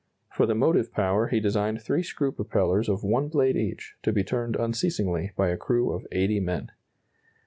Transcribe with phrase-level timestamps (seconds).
[0.31, 4.23] For the motive power he designed three screw propellers of one blade each, to be
[4.23, 6.71] turned unceasingly by a crew of eighty men.